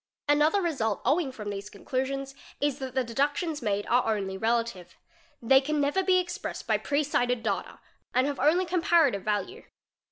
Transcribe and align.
a 0.27 0.31
Another 0.31 0.63
result 0.63 1.03
flowing 1.03 1.31
from 1.31 1.51
these 1.51 1.69
conclusions 1.69 2.33
is 2.59 2.79
that 2.79 2.95
the 2.95 3.03
deduction 3.03 3.53
made 3.61 3.85
are 3.85 4.17
only 4.17 4.35
relative; 4.35 4.95
they 5.43 5.61
can 5.61 5.79
never 5.79 6.01
be 6.01 6.17
expressed 6.17 6.65
by 6.65 6.79
pre 6.79 7.03
cited 7.03 7.43
data 7.43 7.77
ar 8.15 8.23
have 8.23 8.39
only 8.39 8.65
comparative 8.65 9.21
value. 9.21 9.63